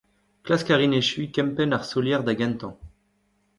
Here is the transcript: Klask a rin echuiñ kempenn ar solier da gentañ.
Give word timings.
Klask 0.43 0.67
a 0.73 0.75
rin 0.79 0.97
echuiñ 0.99 1.31
kempenn 1.35 1.75
ar 1.77 1.83
solier 1.91 2.21
da 2.23 2.33
gentañ. 2.39 2.73